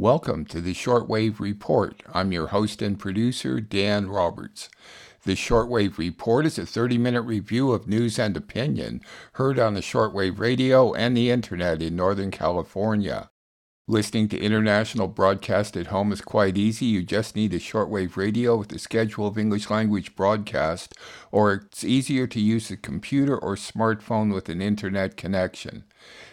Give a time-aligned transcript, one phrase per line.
[0.00, 2.02] Welcome to the Shortwave Report.
[2.10, 4.70] I'm your host and producer, Dan Roberts.
[5.24, 9.02] The Shortwave Report is a 30 minute review of news and opinion
[9.34, 13.28] heard on the shortwave radio and the internet in Northern California.
[13.86, 16.86] Listening to international broadcast at home is quite easy.
[16.86, 20.94] You just need a shortwave radio with a schedule of English language broadcast,
[21.30, 25.84] or it's easier to use a computer or smartphone with an internet connection.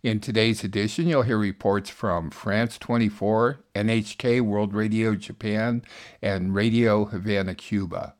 [0.00, 5.82] In today's edition, you'll hear reports from France 24, NHK World Radio Japan,
[6.22, 8.14] and Radio Havana, Cuba.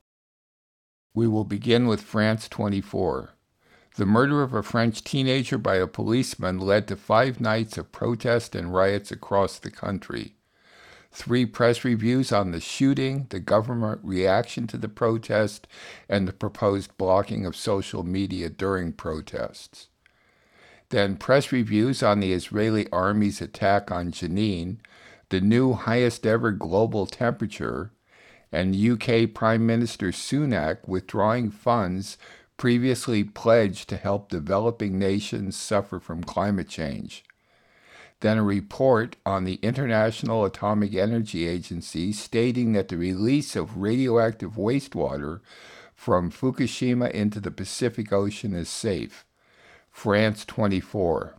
[1.14, 3.30] We will begin with France 24.
[3.94, 8.56] The murder of a French teenager by a policeman led to five nights of protest
[8.56, 10.34] and riots across the country.
[11.12, 15.68] Three press reviews on the shooting, the government reaction to the protest,
[16.08, 19.86] and the proposed blocking of social media during protests.
[20.90, 24.78] Then press reviews on the Israeli army's attack on Jenin,
[25.28, 27.92] the new highest ever global temperature,
[28.50, 32.16] and UK Prime Minister Sunak withdrawing funds
[32.56, 37.22] previously pledged to help developing nations suffer from climate change.
[38.20, 44.52] Then a report on the International Atomic Energy Agency stating that the release of radioactive
[44.52, 45.40] wastewater
[45.94, 49.24] from Fukushima into the Pacific Ocean is safe.
[49.98, 51.34] France 24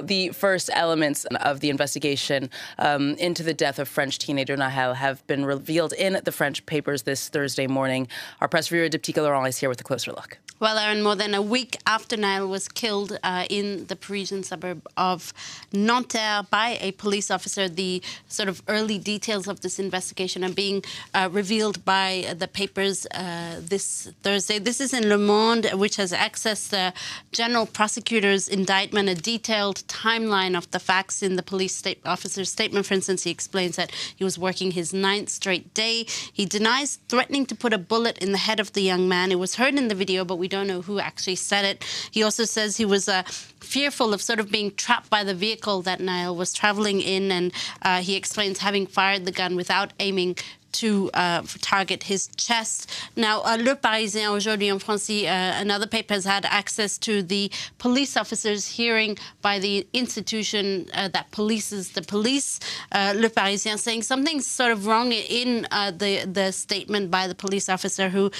[0.00, 5.26] the first elements of the investigation um, into the death of French teenager Nahel have
[5.26, 8.08] been revealed in the French papers this Thursday morning.
[8.40, 10.38] Our press reviewer Diptyque Laurent is here with a closer look.
[10.58, 14.88] Well, Aaron, more than a week after Nahel was killed uh, in the Parisian suburb
[14.96, 15.34] of
[15.70, 20.82] Nanterre by a police officer, the sort of early details of this investigation are being
[21.12, 24.58] uh, revealed by the papers uh, this Thursday.
[24.58, 26.94] This is in Le Monde, which has accessed the
[27.32, 32.86] general prosecutor's indictment, a detailed timeline of the facts in the police state officer's statement.
[32.86, 36.06] For instance, he explains that he was working his ninth straight day.
[36.32, 39.32] He denies threatening to put a bullet in the head of the young man.
[39.32, 41.84] It was heard in the video, but we don't know who actually said it.
[42.10, 43.22] He also says he was uh,
[43.60, 47.52] fearful of sort of being trapped by the vehicle that Nahel was traveling in, and
[47.82, 50.36] uh, he explains having fired the gun without aiming
[50.72, 52.90] to uh, target his chest.
[53.16, 57.50] Now, uh, Le Parisien aujourd'hui en français, uh, another paper has had access to the
[57.78, 62.60] police officers' hearing by the institution uh, that polices the police.
[62.92, 67.34] Uh, Le Parisien saying something's sort of wrong in uh, the the statement by the
[67.34, 68.30] police officer who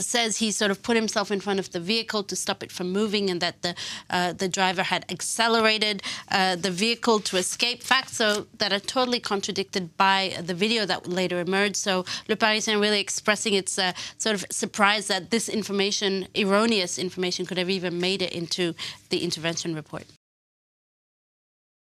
[0.00, 2.90] says he sort of put himself in front of the vehicle to stop it from
[2.92, 3.74] moving and that the
[4.38, 7.82] the driver had accelerated the vehicle to escape.
[7.82, 11.76] Facts so that are totally contradicted by the video that later emerged.
[11.76, 17.46] So Le Parisien really expressing its uh, sort of surprise that this information, erroneous information,
[17.46, 18.74] could have even made it into
[19.10, 20.04] the intervention report.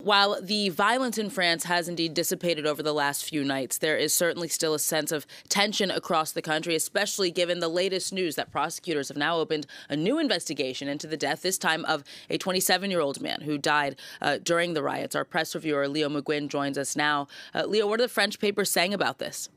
[0.03, 4.15] While the violence in France has indeed dissipated over the last few nights, there is
[4.15, 8.51] certainly still a sense of tension across the country, especially given the latest news that
[8.51, 12.91] prosecutors have now opened a new investigation into the death, this time of a 27
[12.91, 15.15] year old man who died uh, during the riots.
[15.15, 17.29] Our press reviewer, Leo McGuinn, joins us now.
[17.55, 19.51] Uh, Leo, what are the French papers saying about this?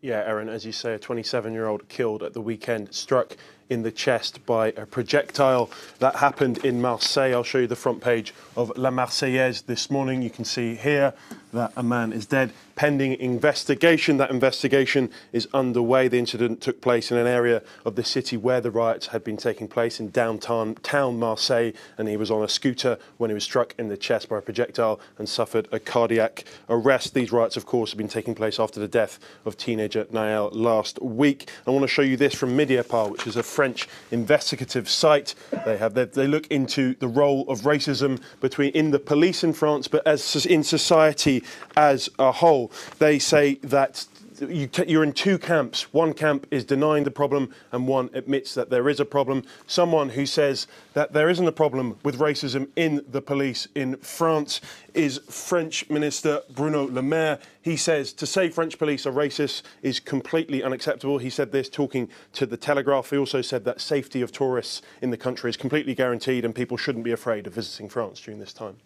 [0.00, 3.36] Yeah, Aaron, as you say, a 27 year old killed at the weekend, struck
[3.70, 5.70] in the chest by a projectile.
[6.00, 7.32] That happened in Marseille.
[7.32, 10.20] I'll show you the front page of La Marseillaise this morning.
[10.20, 11.14] You can see here
[11.52, 14.16] that a man is dead pending investigation.
[14.16, 16.08] That investigation is underway.
[16.08, 19.36] The incident took place in an area of the city where the riots had been
[19.36, 23.44] taking place in downtown town Marseille, and he was on a scooter when he was
[23.44, 27.12] struck in the chest by a projectile and suffered a cardiac arrest.
[27.12, 31.00] These riots, of course, have been taking place after the death of teenager Nahel last
[31.02, 31.50] week.
[31.66, 35.34] I want to show you this from Mediapart, which is a French investigative site.
[35.66, 39.52] They have they, they look into the role of racism between in the police in
[39.52, 41.44] France, but as in society
[41.76, 42.72] as a whole.
[43.00, 44.06] They say that
[44.40, 45.92] you are in two camps.
[45.92, 49.44] One camp is denying the problem, and one admits that there is a problem.
[49.66, 54.60] Someone who says that there isn't a problem with racism in the police in France
[54.94, 57.38] is French Minister Bruno Le Maire.
[57.62, 61.18] He says to say French police are racist is completely unacceptable.
[61.18, 63.10] He said this talking to the Telegraph.
[63.10, 66.76] He also said that safety of tourists in the country is completely guaranteed, and people
[66.76, 68.76] shouldn't be afraid of visiting France during this time.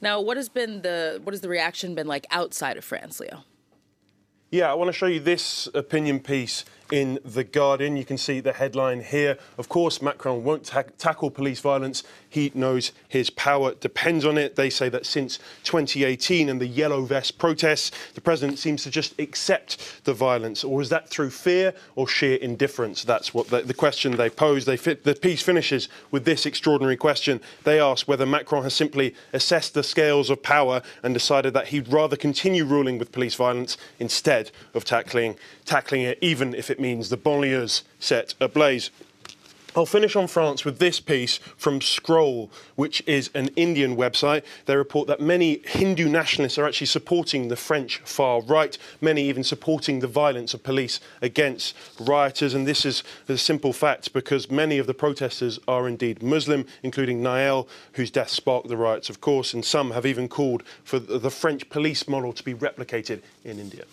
[0.00, 3.44] Now, what has been the what has the reaction been like outside of France, Leo?
[4.54, 7.96] Yeah, I want to show you this opinion piece in The Guardian.
[7.96, 9.36] You can see the headline here.
[9.58, 12.04] Of course, Macron won't ta- tackle police violence.
[12.28, 14.54] He knows his power depends on it.
[14.54, 19.18] They say that since 2018 and the yellow vest protests, the president seems to just
[19.18, 20.62] accept the violence.
[20.62, 23.02] Or is that through fear or sheer indifference?
[23.02, 24.64] That's what the, the question they pose.
[24.64, 27.40] They the piece finishes with this extraordinary question.
[27.64, 31.88] They ask whether Macron has simply assessed the scales of power and decided that he'd
[31.88, 37.08] rather continue ruling with police violence instead of tackling, tackling it, even if it means
[37.08, 38.90] the banlieues set ablaze.
[39.74, 44.44] I'll finish on France with this piece from Scroll, which is an Indian website.
[44.66, 49.42] They report that many Hindu nationalists are actually supporting the French far right, many even
[49.42, 52.52] supporting the violence of police against rioters.
[52.52, 57.22] And this is a simple fact because many of the protesters are indeed Muslim, including
[57.22, 61.30] Nahel, whose death sparked the riots, of course, and some have even called for the
[61.30, 63.86] French police model to be replicated in India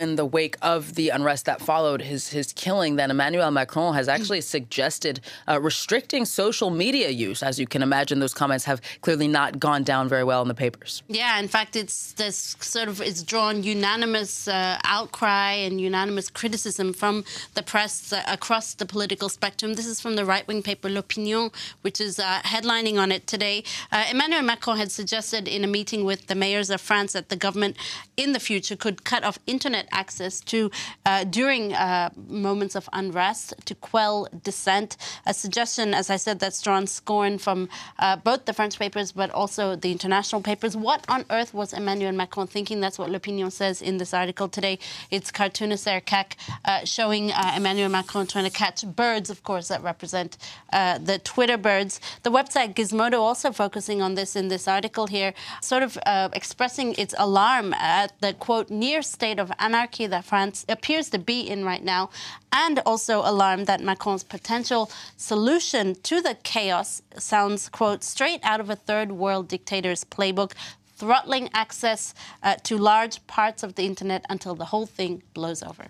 [0.00, 4.08] in the wake of the unrest that followed his his killing, then Emmanuel Macron has
[4.08, 7.42] actually suggested uh, restricting social media use.
[7.42, 10.54] As you can imagine, those comments have clearly not gone down very well in the
[10.54, 11.02] papers.
[11.08, 16.92] Yeah, in fact, it's this sort of it's drawn unanimous uh, outcry and unanimous criticism
[16.92, 17.24] from
[17.54, 19.74] the press uh, across the political spectrum.
[19.74, 21.50] This is from the right wing paper L'Opinion,
[21.82, 23.64] which is uh, headlining on it today.
[23.90, 27.36] Uh, Emmanuel Macron had suggested in a meeting with the mayors of France that the
[27.36, 27.76] government
[28.16, 30.70] in the future could cut off internet access to
[31.06, 34.96] uh, during uh, moments of unrest to quell dissent.
[35.26, 37.68] A suggestion, as I said, that's drawn scorn from
[37.98, 40.76] uh, both the French papers but also the international papers.
[40.76, 42.80] What on earth was Emmanuel Macron thinking?
[42.80, 44.78] That's what L'Opinion says in this article today.
[45.10, 49.68] It's cartoonist Eric Kak uh, showing uh, Emmanuel Macron trying to catch birds, of course,
[49.68, 50.36] that represent
[50.72, 52.00] uh, the Twitter birds.
[52.22, 55.98] The website Gizmodo also focusing on this in this article here, sort of
[56.34, 61.18] expressing its alarm at the quote near state of anarchy anarchy that France appears to
[61.18, 62.10] be in right now,
[62.50, 68.70] and also alarmed that Macron's potential solution to the chaos sounds, quote, straight out of
[68.70, 70.52] a third world dictator's playbook,
[70.96, 75.86] throttling access uh, to large parts of the internet until the whole thing blows over.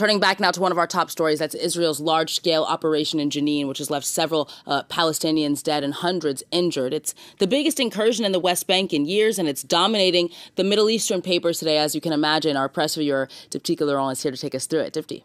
[0.00, 3.28] Turning back now to one of our top stories, that's Israel's large scale operation in
[3.28, 6.94] Jenin, which has left several uh, Palestinians dead and hundreds injured.
[6.94, 10.88] It's the biggest incursion in the West Bank in years, and it's dominating the Middle
[10.88, 12.56] Eastern papers today, as you can imagine.
[12.56, 14.94] Our press viewer, Dipti Laurent, is here to take us through it.
[14.94, 15.22] Dipti.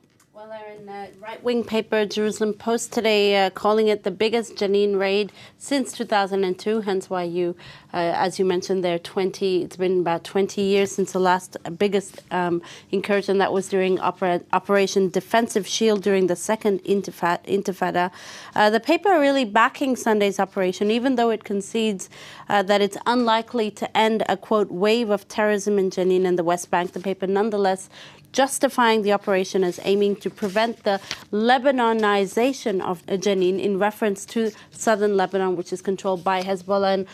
[0.55, 5.33] In the right wing paper, Jerusalem Post, today, uh, calling it the biggest Jenin raid
[5.57, 6.81] since 2002.
[6.81, 7.57] Hence why you,
[7.93, 9.63] uh, as you mentioned, there 20.
[9.63, 14.41] It's been about 20 years since the last biggest um, incursion that was during Opera,
[14.53, 18.11] Operation Defensive Shield during the second Intifada.
[18.55, 22.09] Uh, the paper really backing Sunday's operation, even though it concedes
[22.47, 26.45] uh, that it's unlikely to end a quote wave of terrorism in Jenin and the
[26.45, 26.93] West Bank.
[26.93, 27.89] The paper nonetheless
[28.35, 30.99] justifying the operation as aiming to prevent the
[31.31, 36.93] Lebanonization of Jenin in reference to southern Lebanon, which is controlled by Hezbollah.
[36.93, 37.07] And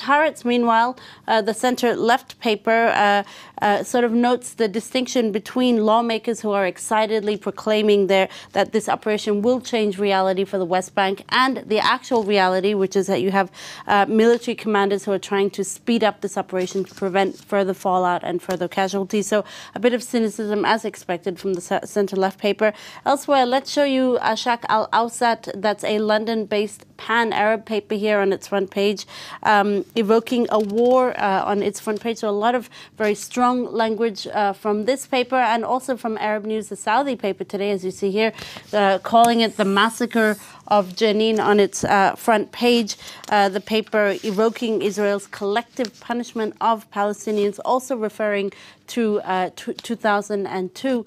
[0.00, 0.96] Haaretz, meanwhile,
[1.28, 3.22] uh, the center left paper, uh,
[3.60, 8.88] uh, sort of notes the distinction between lawmakers who are excitedly proclaiming their, that this
[8.88, 13.22] operation will change reality for the West Bank and the actual reality, which is that
[13.22, 13.50] you have
[13.86, 18.22] uh, military commanders who are trying to speed up this operation to prevent further fallout
[18.24, 19.26] and further casualties.
[19.28, 22.72] So a bit of cynicism as expected from the center left paper.
[23.06, 25.60] Elsewhere, let's show you Asharq Al Awsat.
[25.60, 29.06] That's a London based pan Arab paper here on its front page,
[29.42, 32.18] um, evoking a war uh, on its front page.
[32.18, 36.44] So a lot of very strong language uh, from this paper and also from Arab
[36.44, 38.32] News, the Saudi paper today, as you see here,
[38.72, 40.36] uh, calling it the massacre
[40.68, 42.96] of Jenin on its uh, front page.
[43.28, 48.52] Uh, the paper evoking Israel's collective punishment of Palestinians, also referring
[48.88, 51.06] to uh, 2002.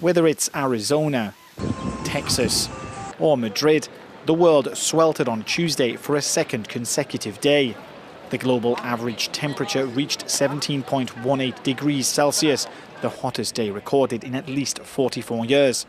[0.00, 1.34] Whether it's Arizona,
[2.04, 2.68] Texas,
[3.18, 3.88] or Madrid,
[4.26, 7.76] the world sweltered on Tuesday for a second consecutive day.
[8.30, 12.66] The global average temperature reached 17.18 degrees Celsius,
[13.02, 15.84] the hottest day recorded in at least 44 years.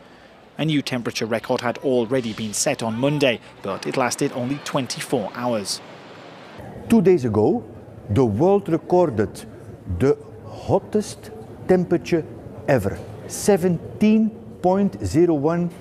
[0.57, 5.31] A new temperature record had already been set on Monday, but it lasted only 24
[5.33, 5.79] hours.
[6.89, 7.63] Two days ago,
[8.09, 9.45] the world recorded
[9.99, 11.31] the hottest
[11.67, 12.23] temperature
[12.67, 15.71] ever 17.01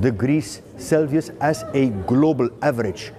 [0.00, 3.12] degrees Celsius as a global average.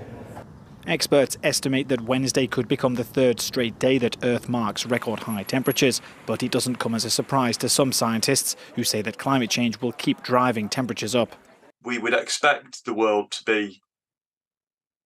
[0.87, 5.43] Experts estimate that Wednesday could become the third straight day that Earth marks record high
[5.43, 9.49] temperatures, but it doesn't come as a surprise to some scientists who say that climate
[9.49, 11.35] change will keep driving temperatures up.
[11.83, 13.81] We would expect the world to be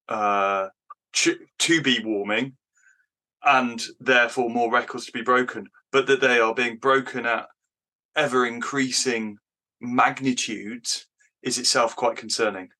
[0.07, 0.69] uh,
[1.13, 2.53] to be warming
[3.43, 5.69] and therefore more records to be broken.
[5.95, 7.47] but that they are being broken at
[8.17, 9.37] ever increasing
[9.79, 11.07] magnitudes
[11.45, 12.71] is itself quite concerning.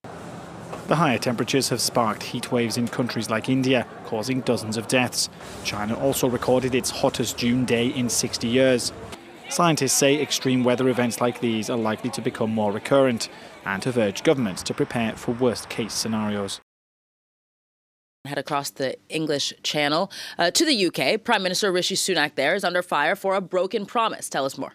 [0.88, 5.30] The higher temperatures have sparked heat waves in countries like India, causing dozens of deaths.
[5.64, 8.92] China also recorded its hottest June day in 60 years.
[9.50, 13.30] Scientists say extreme weather events like these are likely to become more recurrent
[13.66, 16.62] and have urged governments to prepare for worst case scenarios.
[18.26, 21.24] Head across the English Channel uh, to the UK.
[21.24, 24.30] Prime Minister Rishi Sunak there is under fire for a broken promise.
[24.30, 24.74] Tell us more.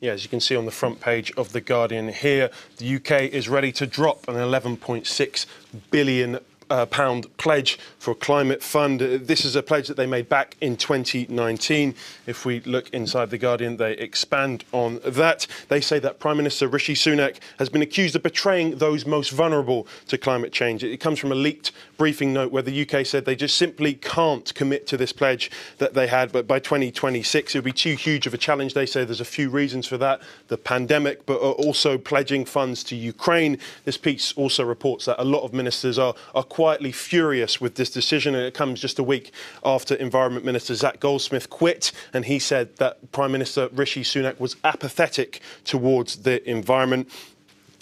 [0.00, 3.30] Yeah, as you can see on the front page of The Guardian here, the UK
[3.32, 5.46] is ready to drop an 11.6
[5.90, 6.38] billion
[6.70, 9.02] uh, pound pledge for a climate fund.
[9.02, 11.94] Uh, this is a pledge that they made back in 2019.
[12.26, 15.46] If we look inside The Guardian, they expand on that.
[15.68, 19.86] They say that Prime Minister Rishi Sunak has been accused of betraying those most vulnerable
[20.08, 20.82] to climate change.
[20.82, 24.54] It comes from a leaked briefing note where the UK said they just simply can't
[24.54, 28.26] commit to this pledge that they had, but by 2026 it would be too huge
[28.26, 28.72] of a challenge.
[28.72, 32.96] They say there's a few reasons for that the pandemic, but also pledging funds to
[32.96, 33.58] Ukraine.
[33.84, 37.90] This piece also reports that a lot of ministers are, are quietly furious with this
[37.90, 39.30] decision, and it comes just a week
[39.62, 44.56] after Environment Minister Zac Goldsmith quit, and he said that Prime Minister Rishi Sunak was
[44.64, 47.10] apathetic towards the environment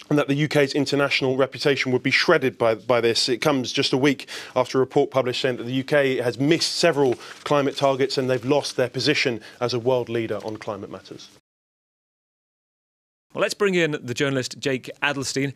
[0.09, 3.29] and that the UK's international reputation would be shredded by, by this.
[3.29, 6.75] It comes just a week after a report published saying that the UK has missed
[6.75, 11.29] several climate targets and they've lost their position as a world leader on climate matters.
[13.33, 15.53] Well, let's bring in the journalist Jake Adelstein.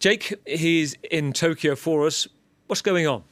[0.00, 2.26] Jake, he's in Tokyo for us.
[2.66, 3.22] What's going on?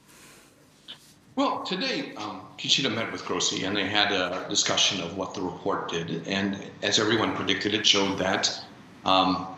[1.34, 5.40] Well, today um, Kishida met with Grossi and they had a discussion of what the
[5.40, 6.28] report did.
[6.28, 8.62] And as everyone predicted, it showed that
[9.04, 9.48] um,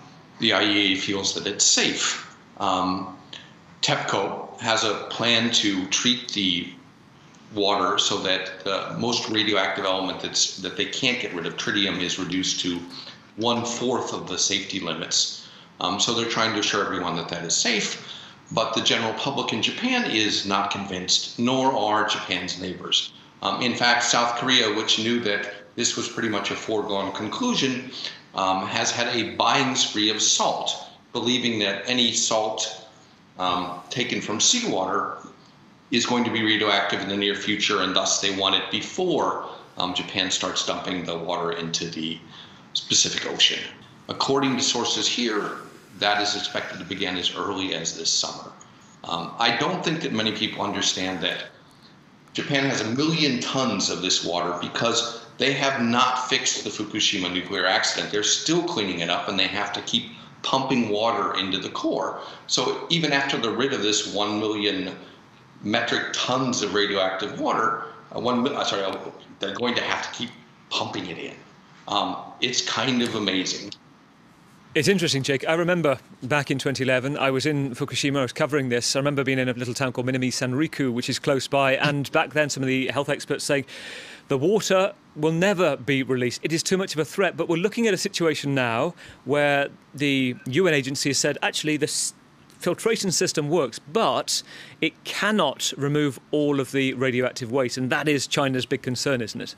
[0.43, 2.37] the IEA feels that it's safe.
[2.59, 3.17] Um,
[3.81, 6.69] TEPCO has a plan to treat the
[7.55, 12.01] water so that the most radioactive element that's, that they can't get rid of, tritium,
[12.01, 12.81] is reduced to
[13.37, 15.49] one fourth of the safety limits.
[15.81, 18.05] Um, so they're trying to assure everyone that that is safe.
[18.51, 23.13] But the general public in Japan is not convinced, nor are Japan's neighbors.
[23.43, 27.93] Um, in fact, South Korea, which knew that this was pretty much a foregone conclusion,
[28.35, 32.87] um, has had a buying spree of salt, believing that any salt
[33.39, 35.17] um, taken from seawater
[35.91, 39.49] is going to be radioactive in the near future, and thus they want it before
[39.77, 42.19] um, Japan starts dumping the water into the
[42.89, 43.61] Pacific Ocean.
[44.09, 45.59] According to sources here,
[45.99, 48.53] that is expected to begin as early as this summer.
[49.05, 51.45] Um, I don't think that many people understand that
[52.33, 57.33] Japan has a million tons of this water because they have not fixed the Fukushima
[57.33, 58.13] nuclear accident.
[58.13, 60.13] They're still cleaning it up and they have to keep
[60.43, 62.21] pumping water into the core.
[62.47, 64.95] So even after they're rid of this 1 million
[65.63, 67.85] metric tons of radioactive water,
[68.15, 68.97] uh, one, uh, sorry, uh,
[69.39, 70.31] they're going to have to keep
[70.71, 71.35] pumping it in.
[71.89, 73.73] Um, it's kind of amazing.
[74.75, 75.47] It's interesting, Jake.
[75.47, 78.97] I remember back in 2011, I was in Fukushima, I was covering this.
[78.97, 82.11] I remember being in a little town called Minami Sanriku, which is close by, and
[82.13, 83.67] back then some of the health experts saying
[84.29, 86.41] the water will never be released.
[86.43, 87.37] It is too much of a threat.
[87.37, 92.13] But we're looking at a situation now where the UN agency has said actually the
[92.59, 94.43] filtration system works, but
[94.81, 97.77] it cannot remove all of the radioactive waste.
[97.77, 99.55] And that is China's big concern, isn't it?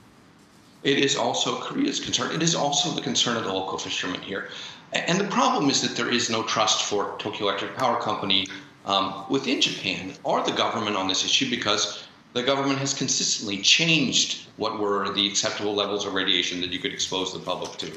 [0.82, 2.34] It is also Korea's concern.
[2.34, 4.48] It is also the concern of the local fishermen here.
[4.92, 8.46] And the problem is that there is no trust for Tokyo Electric Power Company
[8.84, 12.04] um, within Japan or the government on this issue because
[12.34, 16.92] the government has consistently changed what were the acceptable levels of radiation that you could
[16.92, 17.90] expose the public to.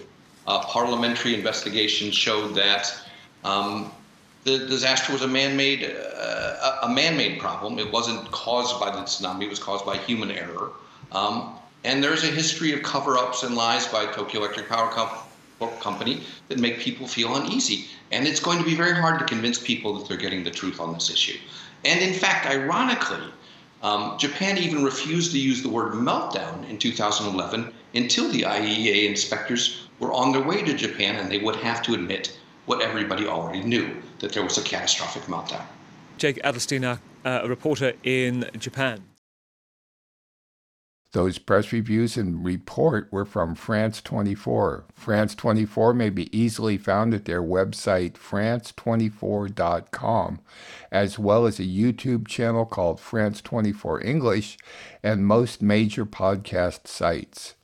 [0.45, 2.89] Uh, parliamentary investigations showed that
[3.43, 3.91] um,
[4.45, 7.77] the disaster was a man-made uh, a man-made problem.
[7.79, 10.71] It wasn't caused by the tsunami; it was caused by human error.
[11.11, 15.23] Um, and there's a history of cover-ups and lies by Tokyo Electric Power Company
[15.79, 17.87] company that make people feel uneasy.
[18.11, 20.79] And it's going to be very hard to convince people that they're getting the truth
[20.79, 21.37] on this issue.
[21.83, 23.25] And in fact, ironically,
[23.83, 29.87] um, Japan even refused to use the word meltdown in 2011 until the IAEA inspectors
[29.99, 33.61] were on their way to Japan and they would have to admit what everybody already
[33.61, 35.65] knew that there was a catastrophic meltdown.
[36.17, 39.03] Jake Adelstein, uh, a reporter in Japan.
[41.13, 44.83] Those press reviews and report were from France 24.
[44.93, 50.41] France 24 may be easily found at their website, france24.com,
[50.91, 54.57] as well as a YouTube channel called France 24 English
[55.01, 57.55] and most major podcast sites.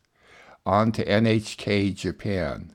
[0.65, 2.73] On to NHK Japan.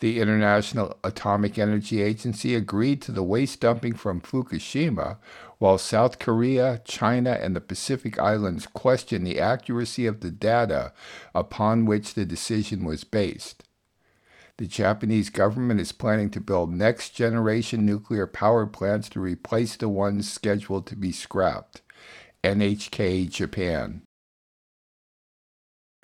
[0.00, 5.16] The International Atomic Energy Agency agreed to the waste dumping from Fukushima,
[5.58, 10.92] while South Korea, China, and the Pacific Islands question the accuracy of the data
[11.34, 13.64] upon which the decision was based.
[14.58, 19.88] The Japanese government is planning to build next generation nuclear power plants to replace the
[19.88, 21.82] ones scheduled to be scrapped.
[22.42, 24.02] NHK Japan.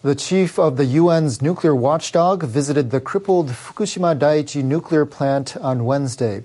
[0.02, 5.87] The chief of the UN's nuclear watchdog visited the crippled Fukushima Daiichi nuclear plant on
[5.87, 6.44] Wednesday.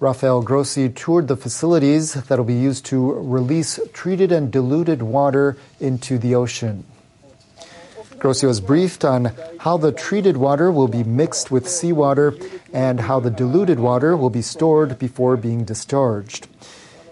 [0.00, 5.56] Rafael Grossi toured the facilities that will be used to release treated and diluted water
[5.80, 6.84] into the ocean.
[8.20, 12.34] Grossi was briefed on how the treated water will be mixed with seawater
[12.72, 16.46] and how the diluted water will be stored before being discharged.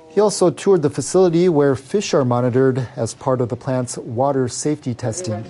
[0.09, 4.47] He also toured the facility where fish are monitored as part of the plant's water
[4.47, 5.45] safety testing.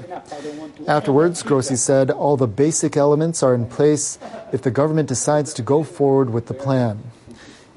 [0.88, 4.19] Afterwards, Grossi said all the basic elements are in place
[4.52, 7.02] if the government decides to go forward with the plan.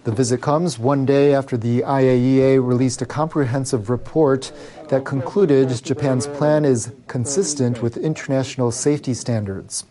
[0.09, 4.51] The visit comes one day after the IAEA released a comprehensive report
[4.87, 9.85] that concluded Japan's plan is consistent with international safety standards.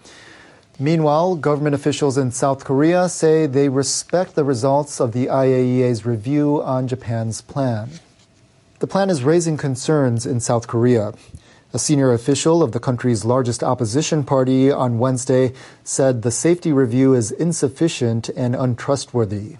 [0.76, 6.60] Meanwhile, government officials in South Korea say they respect the results of the IAEA's review
[6.64, 7.88] on Japan's plan.
[8.80, 11.12] The plan is raising concerns in South Korea.
[11.72, 15.52] A senior official of the country's largest opposition party on Wednesday
[15.84, 19.58] said the safety review is insufficient and untrustworthy.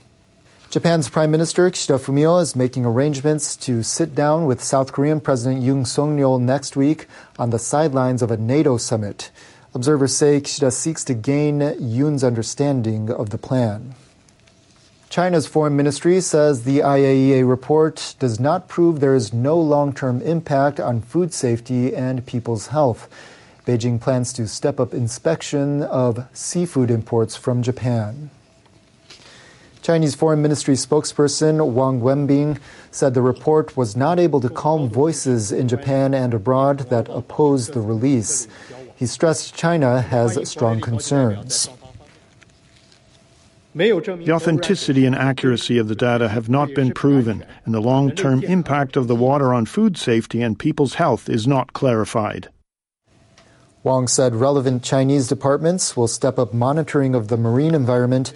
[0.71, 5.63] Japan's Prime Minister Kishida Fumio is making arrangements to sit down with South Korean President
[5.63, 7.07] Yoon Suk-yeol next week
[7.39, 9.31] on the sidelines of a NATO summit.
[9.75, 13.95] Observers say Kishida seeks to gain Yoon's understanding of the plan.
[15.09, 20.21] China's foreign ministry says the IAEA report does not prove there is no long term
[20.21, 23.09] impact on food safety and people's health.
[23.65, 28.29] Beijing plans to step up inspection of seafood imports from Japan.
[29.89, 32.59] Chinese Foreign Ministry spokesperson Wang Wenbin
[32.91, 37.69] said the report was not able to calm voices in Japan and abroad that oppose
[37.69, 38.47] the release.
[38.97, 41.71] He stressed China has strong concerns.
[43.75, 48.45] The authenticity and accuracy of the data have not been proven, and the long term
[48.45, 52.51] impact of the water on food safety and people's health is not clarified.
[53.83, 58.35] Wang said relevant Chinese departments will step up monitoring of the marine environment,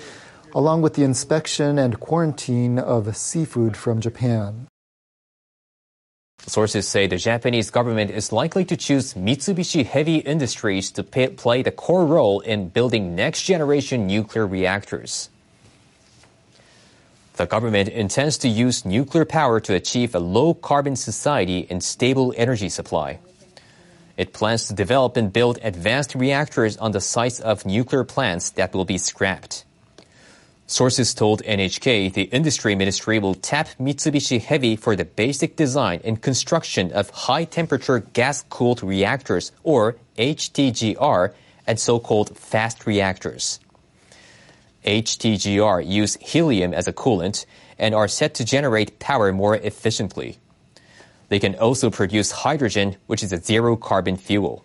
[0.55, 4.69] along with the inspection and quarantine of seafood from Japan.
[6.47, 11.63] Sources say the Japanese government is likely to choose Mitsubishi Heavy Industries to pay, play
[11.63, 15.31] the core role in building next generation nuclear reactors.
[17.37, 22.35] The government intends to use nuclear power to achieve a low carbon society and stable
[22.37, 23.21] energy supply.
[24.17, 28.75] It plans to develop and build advanced reactors on the sites of nuclear plants that
[28.75, 29.65] will be scrapped.
[30.73, 36.23] Sources told NHK the industry ministry will tap Mitsubishi Heavy for the basic design and
[36.23, 41.35] construction of high temperature gas cooled reactors, or HTGR,
[41.67, 43.61] and so called fast reactors.
[44.87, 47.45] HTGR use helium as a coolant
[47.79, 50.39] and are set to generate power more efficiently.
[51.29, 54.65] They can also produce hydrogen, which is a zero carbon fuel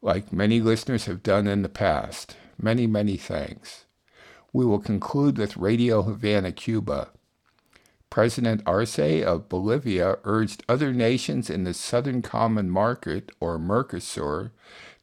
[0.00, 2.36] like many listeners have done in the past.
[2.60, 3.86] Many, many thanks.
[4.52, 7.10] We will conclude with Radio Havana, Cuba.
[8.10, 14.50] President Arce of Bolivia urged other nations in the Southern Common Market, or Mercosur,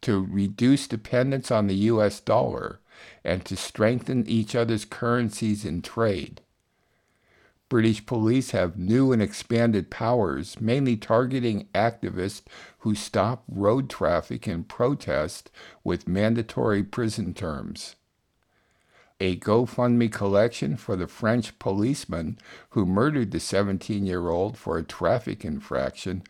[0.02, 2.20] to reduce dependence on the U.S.
[2.20, 2.80] dollar
[3.24, 6.42] and to strengthen each other's currencies in trade.
[7.68, 12.44] British police have new and expanded powers, mainly targeting activists
[12.80, 15.50] who stop road traffic and protest
[15.84, 17.96] with mandatory prison terms.
[19.20, 22.38] A GoFundMe collection for the French policeman
[22.72, 26.22] who murdered the 17 year old for a traffic infraction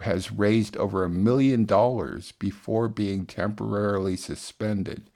[0.00, 5.10] has raised over a million dollars before being temporarily suspended.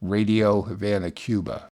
[0.00, 1.71] Radio Havana, Cuba.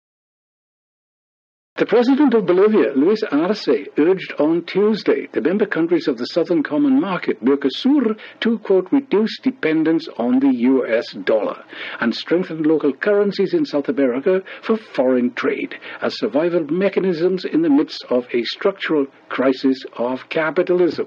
[1.78, 3.68] The president of Bolivia, Luis Arce,
[4.00, 9.38] urged on Tuesday the member countries of the Southern Common Market, Mercosur, to, quote, reduce
[9.38, 11.14] dependence on the U.S.
[11.14, 11.64] dollar
[12.00, 17.70] and strengthen local currencies in South America for foreign trade as survival mechanisms in the
[17.70, 21.06] midst of a structural crisis of capitalism.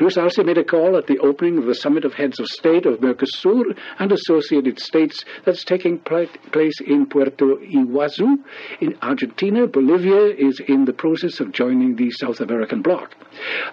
[0.00, 2.86] Luis Arce made a call at the opening of the Summit of Heads of State
[2.86, 8.36] of Mercosur and Associated States that's taking place in Puerto Iguazu
[8.80, 9.66] in Argentina.
[9.66, 13.14] Bolivia is in the process of joining the South American bloc.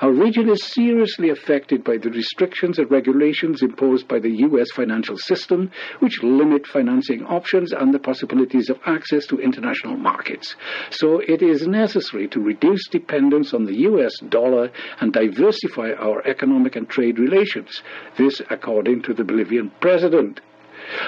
[0.01, 4.67] Our region is seriously affected by the restrictions and regulations imposed by the U.S.
[4.75, 10.55] financial system, which limit financing options and the possibilities of access to international markets.
[10.91, 14.13] So it is necessary to reduce dependence on the U.S.
[14.29, 17.81] dollar and diversify our economic and trade relations.
[18.17, 20.41] This, according to the Bolivian president.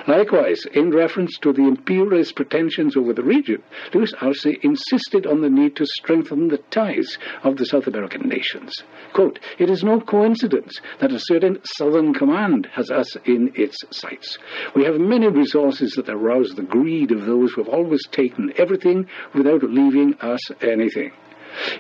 [0.08, 5.50] Likewise, in reference to the imperialist pretensions over the region, Luis Arce insisted on the
[5.50, 8.84] need to strengthen the ties of the South American nations.
[9.14, 14.38] Quote, It is no coincidence that a certain Southern Command has us in its sights.
[14.76, 19.08] We have many resources that arouse the greed of those who have always taken everything
[19.34, 21.12] without leaving us anything.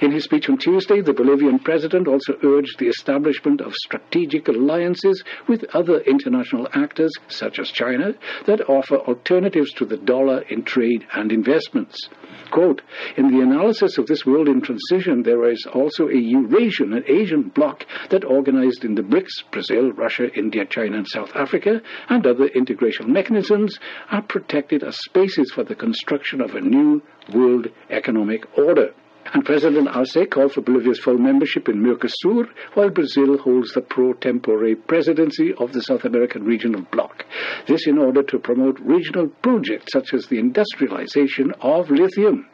[0.01, 5.23] In his speech on Tuesday, the Bolivian president also urged the establishment of strategic alliances
[5.47, 8.13] with other international actors, such as China,
[8.45, 12.10] that offer alternatives to the dollar in trade and investments.
[12.51, 12.81] Quote,
[13.17, 17.43] in the analysis of this world in transition, there is also a Eurasian and Asian
[17.43, 22.47] bloc that organized in the BRICS, Brazil, Russia, India, China, and South Africa, and other
[22.47, 23.79] integration mechanisms
[24.12, 27.01] are protected as spaces for the construction of a new
[27.34, 28.93] world economic order.
[29.34, 34.13] And President Arce called for Bolivia's full membership in Mercosur, while Brazil holds the pro
[34.13, 37.25] tempore presidency of the South American regional bloc.
[37.67, 42.47] This in order to promote regional projects such as the industrialization of lithium.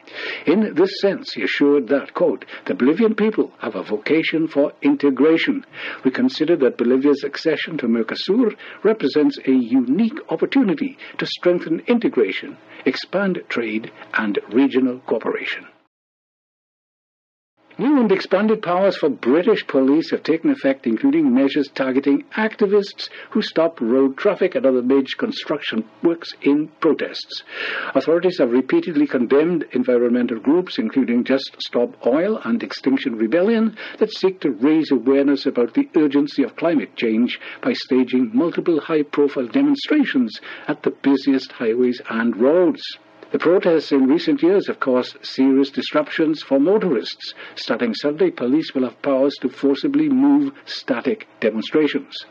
[0.46, 5.64] In this sense, he assured that, quote, the Bolivian people have a vocation for integration.
[6.04, 8.54] We consider that Bolivia's accession to Mercosur
[8.84, 15.66] represents a unique opportunity to strengthen integration, expand trade, and regional cooperation.
[17.80, 23.40] New and expanded powers for British police have taken effect, including measures targeting activists who
[23.40, 27.44] stop road traffic and other major construction works in protests.
[27.94, 34.40] Authorities have repeatedly condemned environmental groups, including Just Stop Oil and Extinction Rebellion, that seek
[34.40, 40.40] to raise awareness about the urgency of climate change by staging multiple high profile demonstrations
[40.66, 42.82] at the busiest highways and roads.
[43.30, 47.34] The protests in recent years have caused serious disruptions for motorists.
[47.56, 52.24] Starting Sunday, police will have powers to forcibly move static demonstrations.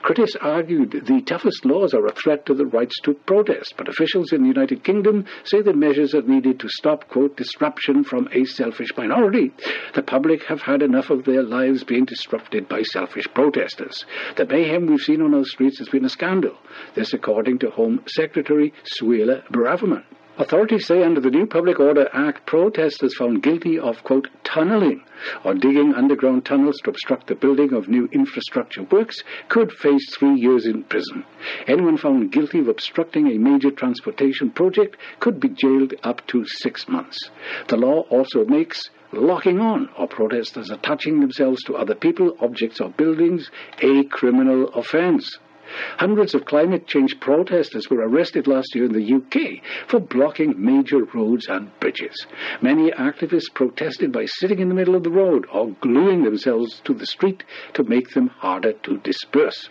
[0.00, 4.32] Critics argued the toughest laws are a threat to the rights to protest, but officials
[4.32, 8.46] in the United Kingdom say the measures are needed to stop, quote, disruption from a
[8.46, 9.52] selfish minority.
[9.92, 14.06] The public have had enough of their lives being disrupted by selfish protesters.
[14.36, 16.56] The mayhem we've seen on our streets has been a scandal.
[16.94, 20.04] This according to Home Secretary Suella Braverman.
[20.38, 25.02] Authorities say under the new Public Order Act, protesters found guilty of, quote, tunneling
[25.42, 29.16] or digging underground tunnels to obstruct the building of new infrastructure works
[29.48, 31.24] could face three years in prison.
[31.66, 36.86] Anyone found guilty of obstructing a major transportation project could be jailed up to six
[36.86, 37.18] months.
[37.66, 42.90] The law also makes locking on or protesters attaching themselves to other people, objects, or
[42.90, 43.50] buildings
[43.82, 45.36] a criminal offense.
[45.98, 51.04] Hundreds of climate change protesters were arrested last year in the UK for blocking major
[51.14, 52.26] roads and bridges.
[52.60, 56.94] Many activists protested by sitting in the middle of the road or gluing themselves to
[56.94, 59.68] the street to make them harder to disperse.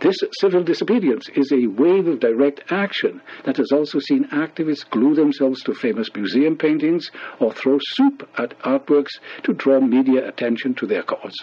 [0.00, 5.14] This civil disobedience is a wave of direct action that has also seen activists glue
[5.14, 10.86] themselves to famous museum paintings or throw soup at artworks to draw media attention to
[10.86, 11.36] their cause.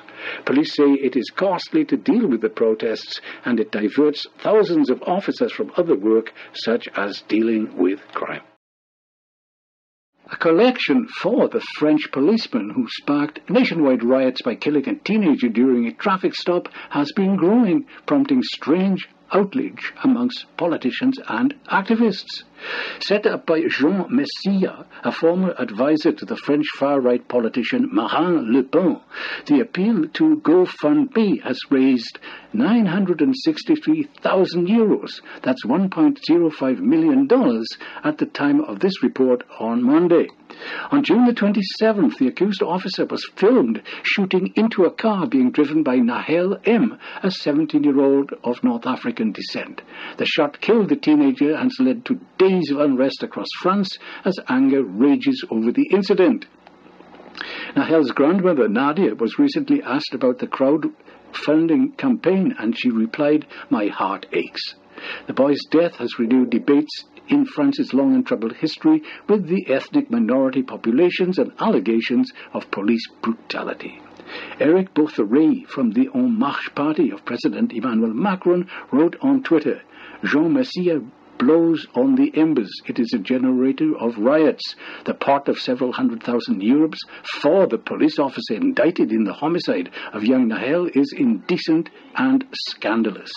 [0.45, 5.01] Police say it is costly to deal with the protests and it diverts thousands of
[5.03, 8.41] officers from other work, such as dealing with crime.
[10.31, 15.87] A collection for the French policeman who sparked nationwide riots by killing a teenager during
[15.87, 22.43] a traffic stop has been growing, prompting strange outrage amongst politicians and activists.
[22.99, 28.61] Set up by Jean Messiha, a former advisor to the French far-right politician Marine Le
[28.63, 28.99] Pen,
[29.47, 32.19] the appeal to GoFundMe has raised
[32.53, 35.21] 963,000 euros.
[35.41, 37.27] That's $1.05 million
[38.03, 40.27] at the time of this report on Monday.
[40.91, 45.83] On June the 27th, the accused officer was filmed shooting into a car being driven
[45.83, 49.81] by Nahel M., a 17 year old of North African descent.
[50.17, 54.39] The shot killed the teenager and has led to days of unrest across France as
[54.47, 56.45] anger rages over the incident.
[57.75, 64.25] Nahel's grandmother, Nadia, was recently asked about the crowdfunding campaign and she replied, My heart
[64.33, 64.75] aches.
[65.25, 70.11] The boy's death has renewed debates in France's long and troubled history with the ethnic
[70.11, 74.01] minority populations and allegations of police brutality.
[74.59, 79.81] Eric Bothorel from the En Marche party of President Emmanuel Macron wrote on Twitter,
[80.23, 81.01] Jean Messiha
[81.41, 82.71] blows on the embers.
[82.85, 84.75] It is a generator of riots.
[85.05, 89.89] The part of several hundred thousand euros for the police officer indicted in the homicide
[90.13, 93.31] of young Nahel is indecent and scandalous.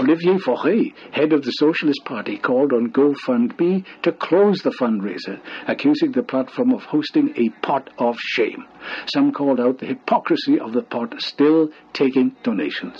[0.00, 6.12] Olivier Faure, head of the Socialist Party, called on GoFundMe to close the fundraiser, accusing
[6.12, 8.64] the platform of hosting a pot of shame.
[9.12, 12.98] Some called out the hypocrisy of the pot still taking donations.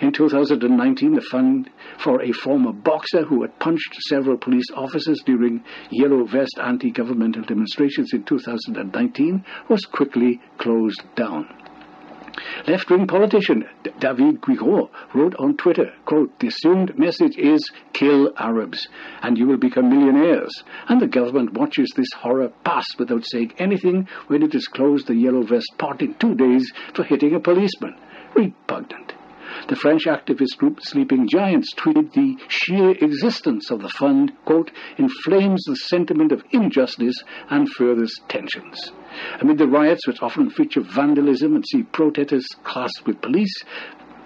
[0.00, 5.64] In 2019, the fund for a former boxer who had punched several police officers during
[5.90, 11.46] yellow vest anti governmental demonstrations in 2019 was quickly closed down.
[12.66, 13.64] Left-wing politician
[14.00, 18.88] David Guiraud wrote on Twitter, quote, the assumed message is kill Arabs
[19.22, 20.62] and you will become millionaires.
[20.88, 25.14] And the government watches this horror pass without saying anything when it has closed the
[25.14, 27.96] Yellow Vest pot in two days for hitting a policeman.
[28.34, 29.14] Repugnant.
[29.66, 35.64] The French activist group Sleeping Giants tweeted the sheer existence of the fund, quote, inflames
[35.64, 37.16] the sentiment of injustice
[37.48, 38.92] and furthers tensions.
[39.40, 43.64] Amid the riots, which often feature vandalism and see protesters classed with police,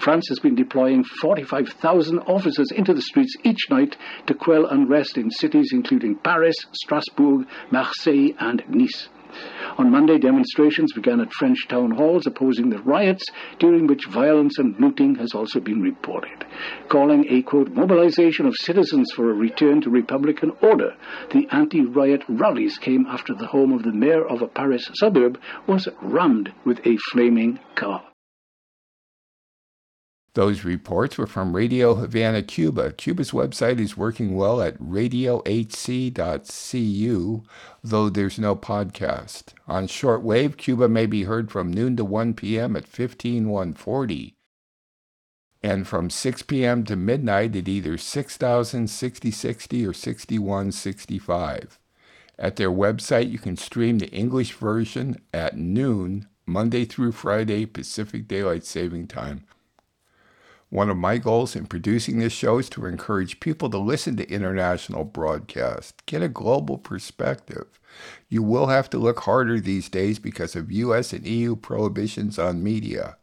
[0.01, 3.97] France has been deploying 45,000 officers into the streets each night
[4.27, 9.09] to quell unrest in cities including Paris, Strasbourg, Marseille, and Nice.
[9.79, 13.25] On Monday, demonstrations began at French town halls opposing the riots,
[13.59, 16.45] during which violence and looting has also been reported.
[16.89, 20.95] Calling a, quote, mobilization of citizens for a return to Republican order,
[21.31, 25.39] the anti riot rallies came after the home of the mayor of a Paris suburb
[25.67, 28.03] was rammed with a flaming car.
[30.39, 32.93] Those reports were from Radio Havana, Cuba.
[32.93, 35.43] Cuba's website is working well at radiohc.cu,
[37.83, 39.43] though there's no podcast.
[39.67, 42.77] On shortwave, Cuba may be heard from noon to 1 p.m.
[42.77, 44.37] at 15140
[45.61, 46.85] and from 6 p.m.
[46.85, 51.81] to midnight at either 6000, 6060, or 6165.
[52.39, 58.29] At their website, you can stream the English version at noon, Monday through Friday, Pacific
[58.29, 59.45] Daylight Saving Time.
[60.71, 64.31] One of my goals in producing this show is to encourage people to listen to
[64.31, 67.81] international broadcasts, get a global perspective.
[68.29, 72.63] You will have to look harder these days because of US and EU prohibitions on
[72.63, 73.17] media.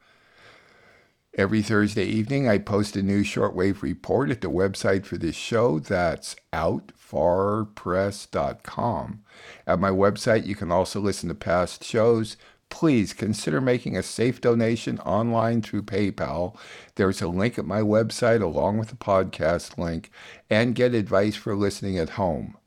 [1.38, 5.80] Every Thursday evening, I post a new shortwave report at the website for this show.
[5.80, 9.20] That's outfarpress.com.
[9.68, 12.38] At my website, you can also listen to past shows,
[12.70, 16.58] please consider making a safe donation online through PayPal.
[16.96, 20.12] There's a link at my website along with the podcast link,
[20.50, 22.58] and get advice for listening at home.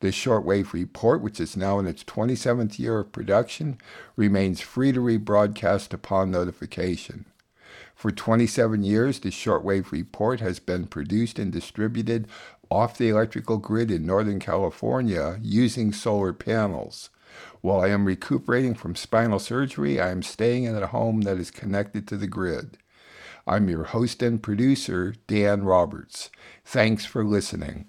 [0.00, 3.78] The Shortwave Report, which is now in its 27th year of production,
[4.14, 7.24] remains free to rebroadcast upon notification.
[7.96, 12.28] For 27 years, the Shortwave Report has been produced and distributed
[12.70, 17.10] off the electrical grid in Northern California using solar panels.
[17.60, 21.50] While I am recuperating from spinal surgery, I am staying in a home that is
[21.50, 22.78] connected to the grid.
[23.46, 26.30] I'm your host and producer, Dan Roberts.
[26.64, 27.86] Thanks for listening.